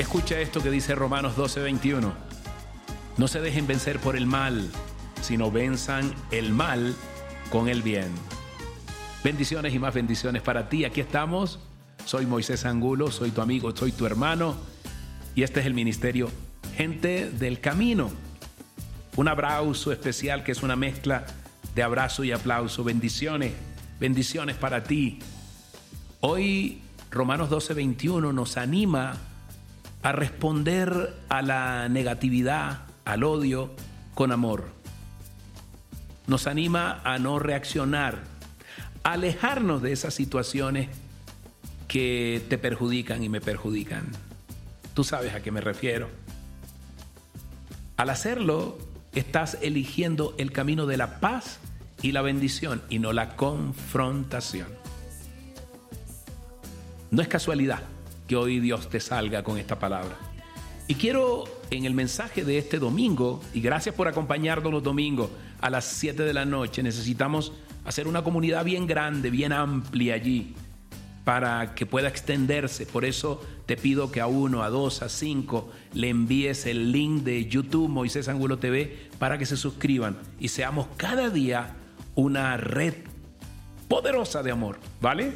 Escucha 0.00 0.40
esto 0.40 0.62
que 0.62 0.70
dice 0.70 0.94
Romanos 0.94 1.36
12:21. 1.36 2.14
No 3.18 3.28
se 3.28 3.42
dejen 3.42 3.66
vencer 3.66 4.00
por 4.00 4.16
el 4.16 4.24
mal, 4.24 4.70
sino 5.20 5.50
venzan 5.50 6.14
el 6.30 6.52
mal 6.52 6.96
con 7.50 7.68
el 7.68 7.82
bien. 7.82 8.08
Bendiciones 9.22 9.74
y 9.74 9.78
más 9.78 9.92
bendiciones 9.92 10.40
para 10.40 10.70
ti. 10.70 10.86
Aquí 10.86 11.02
estamos. 11.02 11.58
Soy 12.06 12.24
Moisés 12.24 12.64
Angulo, 12.64 13.10
soy 13.10 13.30
tu 13.30 13.42
amigo, 13.42 13.76
soy 13.76 13.92
tu 13.92 14.06
hermano. 14.06 14.56
Y 15.34 15.42
este 15.42 15.60
es 15.60 15.66
el 15.66 15.74
ministerio 15.74 16.30
Gente 16.78 17.30
del 17.30 17.60
Camino. 17.60 18.10
Un 19.16 19.28
abrazo 19.28 19.92
especial 19.92 20.44
que 20.44 20.52
es 20.52 20.62
una 20.62 20.76
mezcla 20.76 21.26
de 21.74 21.82
abrazo 21.82 22.24
y 22.24 22.32
aplauso. 22.32 22.84
Bendiciones, 22.84 23.52
bendiciones 24.00 24.56
para 24.56 24.82
ti. 24.82 25.18
Hoy 26.20 26.80
Romanos 27.10 27.50
12:21 27.50 28.32
nos 28.32 28.56
anima 28.56 29.26
a 30.02 30.12
responder 30.12 31.14
a 31.28 31.42
la 31.42 31.88
negatividad, 31.88 32.80
al 33.04 33.24
odio, 33.24 33.74
con 34.14 34.32
amor. 34.32 34.68
Nos 36.26 36.46
anima 36.46 37.00
a 37.04 37.18
no 37.18 37.38
reaccionar, 37.38 38.22
a 39.02 39.12
alejarnos 39.12 39.82
de 39.82 39.92
esas 39.92 40.14
situaciones 40.14 40.88
que 41.88 42.44
te 42.48 42.56
perjudican 42.56 43.22
y 43.22 43.28
me 43.28 43.40
perjudican. 43.40 44.06
Tú 44.94 45.04
sabes 45.04 45.34
a 45.34 45.42
qué 45.42 45.50
me 45.50 45.60
refiero. 45.60 46.08
Al 47.96 48.10
hacerlo, 48.10 48.78
estás 49.14 49.58
eligiendo 49.60 50.34
el 50.38 50.52
camino 50.52 50.86
de 50.86 50.96
la 50.96 51.20
paz 51.20 51.58
y 52.00 52.12
la 52.12 52.22
bendición 52.22 52.82
y 52.88 53.00
no 53.00 53.12
la 53.12 53.36
confrontación. 53.36 54.68
No 57.10 57.20
es 57.20 57.28
casualidad 57.28 57.82
que 58.30 58.36
hoy 58.36 58.60
Dios 58.60 58.88
te 58.88 59.00
salga 59.00 59.42
con 59.42 59.58
esta 59.58 59.80
palabra. 59.80 60.16
Y 60.86 60.94
quiero 60.94 61.46
en 61.72 61.84
el 61.84 61.94
mensaje 61.94 62.44
de 62.44 62.58
este 62.58 62.78
domingo, 62.78 63.42
y 63.52 63.60
gracias 63.60 63.92
por 63.92 64.06
acompañarnos 64.06 64.72
los 64.72 64.84
domingos 64.84 65.30
a 65.60 65.68
las 65.68 65.84
7 65.84 66.22
de 66.22 66.32
la 66.32 66.44
noche, 66.44 66.80
necesitamos 66.84 67.52
hacer 67.84 68.06
una 68.06 68.22
comunidad 68.22 68.64
bien 68.64 68.86
grande, 68.86 69.30
bien 69.30 69.52
amplia 69.52 70.14
allí, 70.14 70.54
para 71.24 71.74
que 71.74 71.86
pueda 71.86 72.06
extenderse. 72.06 72.86
Por 72.86 73.04
eso 73.04 73.44
te 73.66 73.76
pido 73.76 74.12
que 74.12 74.20
a 74.20 74.28
uno, 74.28 74.62
a 74.62 74.70
dos, 74.70 75.02
a 75.02 75.08
cinco 75.08 75.68
le 75.92 76.08
envíes 76.08 76.66
el 76.66 76.92
link 76.92 77.24
de 77.24 77.46
YouTube 77.46 77.88
Moisés 77.88 78.28
Angulo 78.28 78.58
TV 78.58 79.08
para 79.18 79.38
que 79.38 79.46
se 79.46 79.56
suscriban 79.56 80.16
y 80.38 80.48
seamos 80.48 80.86
cada 80.96 81.30
día 81.30 81.74
una 82.14 82.56
red 82.56 82.94
poderosa 83.88 84.44
de 84.44 84.52
amor, 84.52 84.78
¿vale? 85.00 85.32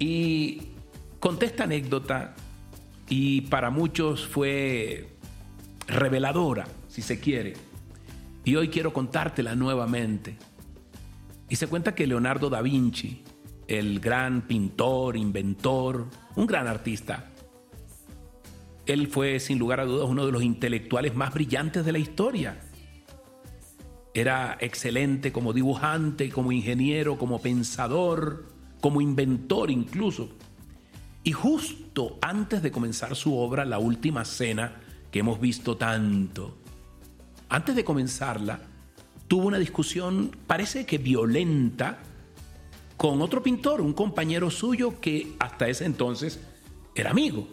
Y 0.00 0.73
Conté 1.24 1.46
esta 1.46 1.64
anécdota 1.64 2.34
y 3.08 3.40
para 3.40 3.70
muchos 3.70 4.26
fue 4.26 5.08
reveladora, 5.86 6.66
si 6.86 7.00
se 7.00 7.18
quiere. 7.18 7.54
Y 8.44 8.56
hoy 8.56 8.68
quiero 8.68 8.92
contártela 8.92 9.54
nuevamente. 9.54 10.36
Y 11.48 11.56
se 11.56 11.66
cuenta 11.66 11.94
que 11.94 12.06
Leonardo 12.06 12.50
da 12.50 12.60
Vinci, 12.60 13.22
el 13.68 14.00
gran 14.00 14.42
pintor, 14.42 15.16
inventor, 15.16 16.08
un 16.36 16.46
gran 16.46 16.66
artista, 16.66 17.30
él 18.84 19.06
fue 19.06 19.40
sin 19.40 19.58
lugar 19.58 19.80
a 19.80 19.86
dudas 19.86 20.06
uno 20.10 20.26
de 20.26 20.32
los 20.32 20.42
intelectuales 20.42 21.14
más 21.14 21.32
brillantes 21.32 21.86
de 21.86 21.92
la 21.92 21.98
historia. 22.00 22.60
Era 24.12 24.58
excelente 24.60 25.32
como 25.32 25.54
dibujante, 25.54 26.28
como 26.28 26.52
ingeniero, 26.52 27.16
como 27.16 27.40
pensador, 27.40 28.44
como 28.82 29.00
inventor 29.00 29.70
incluso. 29.70 30.28
Y 31.24 31.32
justo 31.32 32.18
antes 32.20 32.62
de 32.62 32.70
comenzar 32.70 33.16
su 33.16 33.36
obra, 33.36 33.64
La 33.64 33.78
Última 33.78 34.24
Cena, 34.26 34.76
que 35.10 35.20
hemos 35.20 35.40
visto 35.40 35.76
tanto, 35.76 36.54
antes 37.48 37.74
de 37.74 37.84
comenzarla, 37.84 38.60
tuvo 39.26 39.46
una 39.46 39.58
discusión, 39.58 40.36
parece 40.46 40.84
que 40.84 40.98
violenta, 40.98 41.98
con 42.98 43.22
otro 43.22 43.42
pintor, 43.42 43.80
un 43.80 43.94
compañero 43.94 44.50
suyo 44.50 45.00
que 45.00 45.34
hasta 45.38 45.66
ese 45.68 45.86
entonces 45.86 46.40
era 46.94 47.10
amigo. 47.10 47.48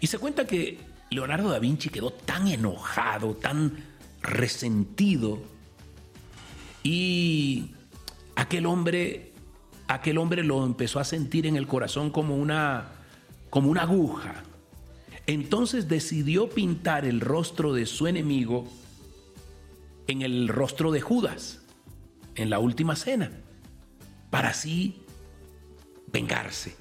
Y 0.00 0.06
se 0.08 0.18
cuenta 0.18 0.46
que 0.46 0.78
Leonardo 1.10 1.50
da 1.50 1.58
Vinci 1.58 1.88
quedó 1.88 2.12
tan 2.12 2.48
enojado, 2.48 3.34
tan 3.34 3.76
resentido, 4.20 5.40
y 6.82 7.70
aquel 8.36 8.66
hombre 8.66 9.31
aquel 9.94 10.18
hombre 10.18 10.44
lo 10.44 10.64
empezó 10.64 11.00
a 11.00 11.04
sentir 11.04 11.46
en 11.46 11.56
el 11.56 11.66
corazón 11.66 12.10
como 12.10 12.36
una, 12.36 12.88
como 13.50 13.70
una 13.70 13.82
aguja. 13.82 14.42
Entonces 15.26 15.88
decidió 15.88 16.48
pintar 16.48 17.04
el 17.04 17.20
rostro 17.20 17.72
de 17.72 17.86
su 17.86 18.06
enemigo 18.06 18.66
en 20.08 20.22
el 20.22 20.48
rostro 20.48 20.90
de 20.90 21.00
Judas, 21.00 21.60
en 22.34 22.50
la 22.50 22.58
última 22.58 22.96
cena, 22.96 23.30
para 24.30 24.50
así 24.50 25.02
vengarse 26.12 26.76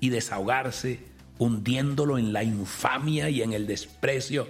y 0.00 0.08
desahogarse, 0.08 1.00
hundiéndolo 1.38 2.18
en 2.18 2.32
la 2.32 2.44
infamia 2.44 3.28
y 3.30 3.42
en 3.42 3.52
el 3.52 3.66
desprecio 3.66 4.48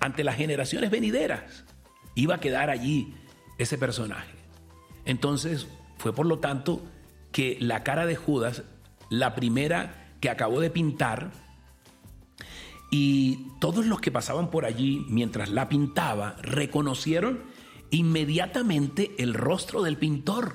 ante 0.00 0.24
las 0.24 0.36
generaciones 0.36 0.90
venideras. 0.90 1.64
Iba 2.14 2.36
a 2.36 2.40
quedar 2.40 2.70
allí 2.70 3.14
ese 3.58 3.78
personaje. 3.78 4.34
Entonces 5.04 5.66
fue 5.98 6.12
por 6.12 6.26
lo 6.26 6.38
tanto 6.38 6.82
que 7.34 7.58
la 7.60 7.82
cara 7.82 8.06
de 8.06 8.14
Judas, 8.14 8.62
la 9.10 9.34
primera 9.34 10.14
que 10.20 10.30
acabó 10.30 10.60
de 10.60 10.70
pintar, 10.70 11.32
y 12.92 13.48
todos 13.60 13.86
los 13.86 14.00
que 14.00 14.12
pasaban 14.12 14.52
por 14.52 14.64
allí 14.64 15.04
mientras 15.08 15.50
la 15.50 15.68
pintaba 15.68 16.36
reconocieron 16.42 17.42
inmediatamente 17.90 19.16
el 19.18 19.34
rostro 19.34 19.82
del 19.82 19.96
pintor. 19.96 20.54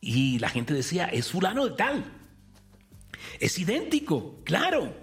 Y 0.00 0.38
la 0.38 0.48
gente 0.48 0.72
decía, 0.72 1.04
es 1.04 1.30
fulano 1.30 1.66
de 1.66 1.76
tal. 1.76 2.04
Es 3.38 3.58
idéntico, 3.58 4.40
claro. 4.42 4.94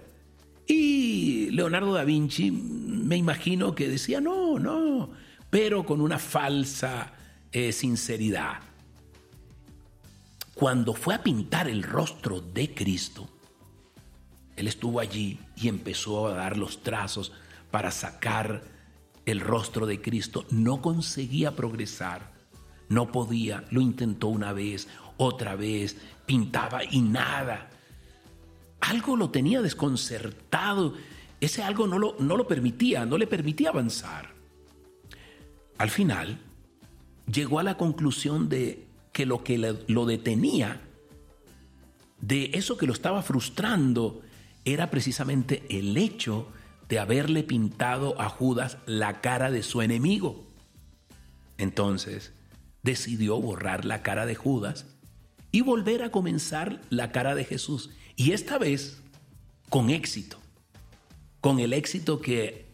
Y 0.66 1.48
Leonardo 1.52 1.92
da 1.92 2.02
Vinci, 2.02 2.50
me 2.50 3.16
imagino 3.16 3.76
que 3.76 3.86
decía, 3.86 4.20
no, 4.20 4.58
no, 4.58 5.10
pero 5.48 5.86
con 5.86 6.00
una 6.00 6.18
falsa 6.18 7.12
eh, 7.52 7.70
sinceridad. 7.70 8.73
Cuando 10.54 10.94
fue 10.94 11.14
a 11.14 11.22
pintar 11.22 11.68
el 11.68 11.82
rostro 11.82 12.40
de 12.40 12.72
Cristo, 12.74 13.28
él 14.56 14.68
estuvo 14.68 15.00
allí 15.00 15.40
y 15.56 15.68
empezó 15.68 16.28
a 16.28 16.34
dar 16.34 16.56
los 16.56 16.82
trazos 16.82 17.32
para 17.72 17.90
sacar 17.90 18.62
el 19.26 19.40
rostro 19.40 19.84
de 19.84 20.00
Cristo. 20.00 20.46
No 20.50 20.80
conseguía 20.80 21.56
progresar, 21.56 22.32
no 22.88 23.10
podía, 23.10 23.64
lo 23.70 23.80
intentó 23.80 24.28
una 24.28 24.52
vez, 24.52 24.86
otra 25.16 25.56
vez, 25.56 25.96
pintaba 26.24 26.84
y 26.84 27.00
nada. 27.00 27.70
Algo 28.80 29.16
lo 29.16 29.30
tenía 29.30 29.60
desconcertado, 29.60 30.94
ese 31.40 31.64
algo 31.64 31.88
no 31.88 31.98
lo, 31.98 32.14
no 32.20 32.36
lo 32.36 32.46
permitía, 32.46 33.04
no 33.04 33.18
le 33.18 33.26
permitía 33.26 33.70
avanzar. 33.70 34.34
Al 35.78 35.90
final, 35.90 36.38
llegó 37.26 37.58
a 37.58 37.64
la 37.64 37.76
conclusión 37.76 38.48
de 38.48 38.86
que 39.14 39.24
lo 39.24 39.42
que 39.42 39.56
lo 39.86 40.04
detenía 40.04 40.82
de 42.20 42.50
eso 42.54 42.76
que 42.76 42.86
lo 42.86 42.92
estaba 42.92 43.22
frustrando 43.22 44.22
era 44.64 44.90
precisamente 44.90 45.62
el 45.70 45.96
hecho 45.96 46.48
de 46.88 46.98
haberle 46.98 47.42
pintado 47.42 48.20
a 48.20 48.28
Judas 48.28 48.78
la 48.86 49.20
cara 49.20 49.50
de 49.50 49.62
su 49.62 49.82
enemigo. 49.82 50.44
Entonces 51.58 52.32
decidió 52.82 53.40
borrar 53.40 53.84
la 53.84 54.02
cara 54.02 54.26
de 54.26 54.34
Judas 54.34 54.86
y 55.52 55.60
volver 55.60 56.02
a 56.02 56.10
comenzar 56.10 56.80
la 56.90 57.12
cara 57.12 57.34
de 57.34 57.44
Jesús. 57.44 57.90
Y 58.16 58.32
esta 58.32 58.58
vez 58.58 59.02
con 59.70 59.90
éxito, 59.90 60.38
con 61.40 61.60
el 61.60 61.72
éxito 61.72 62.20
que 62.20 62.66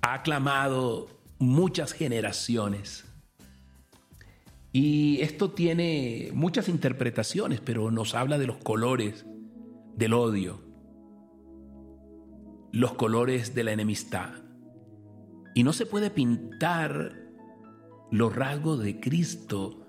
ha 0.00 0.14
aclamado 0.14 1.08
muchas 1.38 1.92
generaciones. 1.92 3.04
Y 4.78 5.22
esto 5.22 5.52
tiene 5.52 6.28
muchas 6.34 6.68
interpretaciones, 6.68 7.62
pero 7.62 7.90
nos 7.90 8.14
habla 8.14 8.36
de 8.36 8.46
los 8.46 8.58
colores 8.58 9.24
del 9.94 10.12
odio, 10.12 10.60
los 12.72 12.92
colores 12.92 13.54
de 13.54 13.64
la 13.64 13.72
enemistad. 13.72 14.34
Y 15.54 15.62
no 15.62 15.72
se 15.72 15.86
puede 15.86 16.10
pintar 16.10 17.10
los 18.10 18.36
rasgos 18.36 18.80
de 18.80 19.00
Cristo 19.00 19.86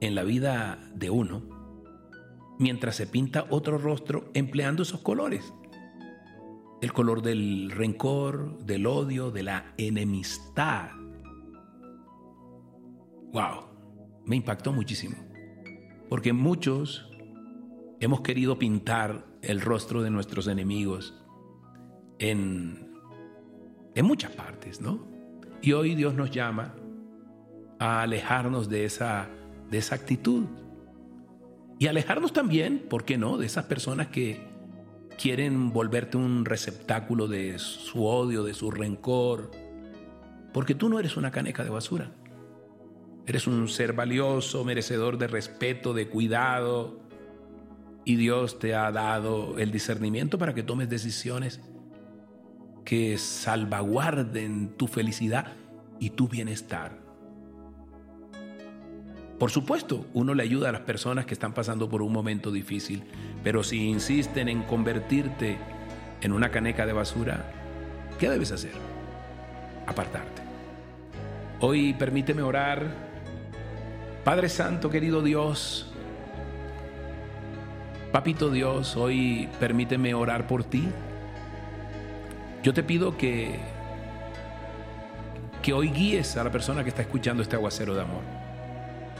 en 0.00 0.14
la 0.14 0.22
vida 0.22 0.90
de 0.94 1.10
uno 1.10 1.42
mientras 2.58 2.96
se 2.96 3.06
pinta 3.06 3.44
otro 3.50 3.76
rostro 3.76 4.30
empleando 4.32 4.84
esos 4.84 5.02
colores. 5.02 5.52
El 6.80 6.94
color 6.94 7.20
del 7.20 7.70
rencor, 7.70 8.56
del 8.64 8.86
odio, 8.86 9.30
de 9.30 9.42
la 9.42 9.74
enemistad. 9.76 10.92
¡Wow! 13.34 13.69
Me 14.24 14.36
impactó 14.36 14.72
muchísimo. 14.72 15.16
Porque 16.08 16.32
muchos 16.32 17.10
hemos 18.00 18.20
querido 18.22 18.58
pintar 18.58 19.26
el 19.42 19.60
rostro 19.60 20.02
de 20.02 20.10
nuestros 20.10 20.46
enemigos 20.46 21.14
en, 22.18 22.90
en 23.94 24.04
muchas 24.04 24.32
partes, 24.32 24.80
¿no? 24.80 25.06
Y 25.62 25.72
hoy 25.72 25.94
Dios 25.94 26.14
nos 26.14 26.30
llama 26.30 26.74
a 27.78 28.02
alejarnos 28.02 28.68
de 28.68 28.84
esa, 28.84 29.28
de 29.70 29.78
esa 29.78 29.94
actitud. 29.94 30.44
Y 31.78 31.86
alejarnos 31.86 32.32
también, 32.32 32.86
¿por 32.88 33.04
qué 33.04 33.16
no?, 33.16 33.38
de 33.38 33.46
esas 33.46 33.64
personas 33.64 34.08
que 34.08 34.48
quieren 35.20 35.72
volverte 35.72 36.16
un 36.16 36.44
receptáculo 36.44 37.28
de 37.28 37.58
su 37.58 38.06
odio, 38.06 38.42
de 38.42 38.54
su 38.54 38.70
rencor, 38.70 39.50
porque 40.52 40.74
tú 40.74 40.88
no 40.88 40.98
eres 40.98 41.16
una 41.16 41.30
caneca 41.30 41.64
de 41.64 41.70
basura. 41.70 42.12
Eres 43.30 43.46
un 43.46 43.68
ser 43.68 43.92
valioso, 43.92 44.64
merecedor 44.64 45.16
de 45.16 45.28
respeto, 45.28 45.94
de 45.94 46.08
cuidado, 46.08 46.98
y 48.04 48.16
Dios 48.16 48.58
te 48.58 48.74
ha 48.74 48.90
dado 48.90 49.56
el 49.56 49.70
discernimiento 49.70 50.36
para 50.36 50.52
que 50.52 50.64
tomes 50.64 50.88
decisiones 50.88 51.60
que 52.84 53.16
salvaguarden 53.18 54.74
tu 54.76 54.88
felicidad 54.88 55.52
y 56.00 56.10
tu 56.10 56.26
bienestar. 56.26 56.98
Por 59.38 59.52
supuesto, 59.52 60.06
uno 60.12 60.34
le 60.34 60.42
ayuda 60.42 60.70
a 60.70 60.72
las 60.72 60.80
personas 60.80 61.24
que 61.24 61.34
están 61.34 61.54
pasando 61.54 61.88
por 61.88 62.02
un 62.02 62.12
momento 62.12 62.50
difícil, 62.50 63.04
pero 63.44 63.62
si 63.62 63.86
insisten 63.86 64.48
en 64.48 64.64
convertirte 64.64 65.56
en 66.20 66.32
una 66.32 66.50
caneca 66.50 66.84
de 66.84 66.94
basura, 66.94 67.48
¿qué 68.18 68.28
debes 68.28 68.50
hacer? 68.50 68.72
Apartarte. 69.86 70.42
Hoy 71.60 71.94
permíteme 71.94 72.42
orar. 72.42 73.09
Padre 74.24 74.48
Santo, 74.48 74.90
querido 74.90 75.22
Dios, 75.22 75.86
Papito 78.12 78.50
Dios, 78.50 78.96
hoy 78.96 79.48
permíteme 79.60 80.14
orar 80.14 80.48
por 80.48 80.64
ti. 80.64 80.88
Yo 82.62 82.74
te 82.74 82.82
pido 82.82 83.16
que 83.16 83.58
que 85.62 85.72
hoy 85.72 85.90
guíes 85.90 86.36
a 86.36 86.44
la 86.44 86.50
persona 86.50 86.82
que 86.82 86.88
está 86.88 87.02
escuchando 87.02 87.42
este 87.42 87.54
aguacero 87.54 87.94
de 87.94 88.02
amor, 88.02 88.22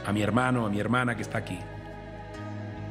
a 0.05 0.11
mi 0.11 0.21
hermano, 0.21 0.65
a 0.65 0.69
mi 0.69 0.79
hermana 0.79 1.15
que 1.15 1.21
está 1.21 1.37
aquí. 1.37 1.59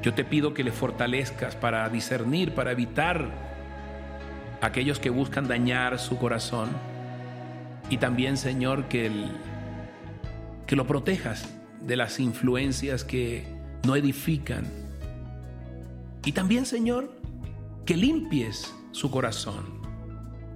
Yo 0.02 0.14
te 0.14 0.24
pido 0.24 0.54
que 0.54 0.64
le 0.64 0.72
fortalezcas 0.72 1.54
para 1.54 1.88
discernir, 1.90 2.54
para 2.54 2.72
evitar 2.72 3.28
aquellos 4.62 4.98
que 4.98 5.10
buscan 5.10 5.48
dañar 5.48 5.98
su 5.98 6.16
corazón. 6.16 6.70
Y 7.90 7.98
también, 7.98 8.36
Señor, 8.36 8.84
que, 8.84 9.10
que 10.66 10.76
lo 10.76 10.86
protejas 10.86 11.59
de 11.80 11.96
las 11.96 12.20
influencias 12.20 13.04
que 13.04 13.44
no 13.86 13.96
edifican. 13.96 14.66
Y 16.24 16.32
también, 16.32 16.66
Señor, 16.66 17.10
que 17.84 17.96
limpies 17.96 18.74
su 18.92 19.10
corazón 19.10 19.80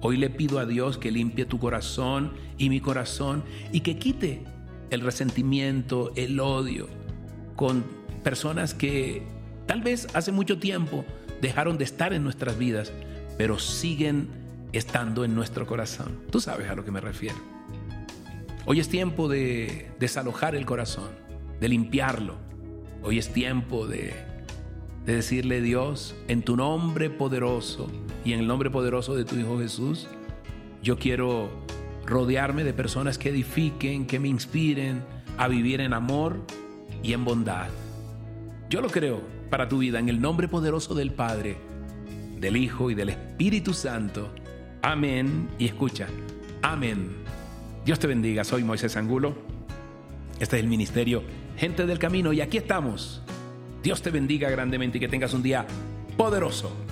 Hoy 0.07 0.17
le 0.17 0.29
pido 0.29 0.59
a 0.59 0.67
Dios 0.67 0.99
que 0.99 1.09
limpie 1.09 1.45
tu 1.45 1.57
corazón 1.57 2.33
y 2.59 2.69
mi 2.69 2.79
corazón 2.79 3.43
y 3.71 3.79
que 3.79 3.97
quite 3.97 4.43
el 4.91 5.01
resentimiento, 5.01 6.11
el 6.15 6.39
odio 6.39 6.87
con 7.55 7.83
personas 8.23 8.75
que 8.75 9.23
tal 9.65 9.81
vez 9.81 10.07
hace 10.13 10.31
mucho 10.31 10.59
tiempo 10.59 11.05
dejaron 11.41 11.79
de 11.79 11.85
estar 11.85 12.13
en 12.13 12.23
nuestras 12.23 12.59
vidas, 12.59 12.93
pero 13.39 13.57
siguen 13.57 14.27
estando 14.73 15.25
en 15.25 15.33
nuestro 15.33 15.65
corazón. 15.65 16.19
Tú 16.31 16.39
sabes 16.39 16.69
a 16.69 16.75
lo 16.75 16.85
que 16.85 16.91
me 16.91 17.01
refiero. 17.01 17.37
Hoy 18.65 18.79
es 18.79 18.89
tiempo 18.89 19.27
de 19.27 19.91
desalojar 19.99 20.55
el 20.55 20.65
corazón, 20.65 21.09
de 21.59 21.69
limpiarlo. 21.69 22.35
Hoy 23.03 23.19
es 23.19 23.31
tiempo 23.31 23.85
de 23.85 24.13
de 25.05 25.15
decirle 25.15 25.61
Dios, 25.61 26.15
en 26.27 26.41
tu 26.41 26.57
nombre 26.57 27.09
poderoso 27.09 27.87
y 28.23 28.33
en 28.33 28.39
el 28.39 28.47
nombre 28.47 28.71
poderoso 28.71 29.15
de 29.15 29.23
tu 29.23 29.35
Hijo 29.35 29.59
Jesús, 29.59 30.07
yo 30.81 30.97
quiero 30.97 31.49
rodearme 32.05 32.63
de 32.63 32.73
personas 32.73 33.17
que 33.17 33.29
edifiquen, 33.29 34.07
que 34.07 34.19
me 34.19 34.27
inspiren 34.27 35.03
a 35.37 35.47
vivir 35.47 35.81
en 35.81 35.93
amor 35.93 36.41
y 37.03 37.13
en 37.13 37.23
bondad. 37.23 37.69
Yo 38.69 38.81
lo 38.81 38.89
creo 38.89 39.21
para 39.49 39.69
tu 39.69 39.77
vida 39.77 39.99
en 39.99 40.09
el 40.09 40.19
nombre 40.19 40.47
poderoso 40.47 40.95
del 40.95 41.13
Padre, 41.13 41.57
del 42.39 42.57
Hijo 42.57 42.89
y 42.89 42.95
del 42.95 43.09
Espíritu 43.09 43.73
Santo. 43.73 44.33
Amén. 44.81 45.49
Y 45.59 45.65
escucha, 45.65 46.07
amén. 46.63 47.09
Dios 47.85 47.99
te 47.99 48.07
bendiga. 48.07 48.43
Soy 48.43 48.63
Moisés 48.63 48.97
Angulo. 48.97 49.35
Este 50.39 50.57
es 50.57 50.63
el 50.63 50.67
ministerio 50.67 51.23
Gente 51.55 51.85
del 51.85 51.99
Camino 51.99 52.33
y 52.33 52.41
aquí 52.41 52.57
estamos 52.57 53.21
Dios 53.81 54.01
te 54.01 54.09
bendiga 54.09 54.49
grandemente 54.49 54.97
y 54.97 54.99
que 54.99 55.07
tengas 55.07 55.33
un 55.33 55.43
día 55.43 55.65
poderoso. 56.17 56.84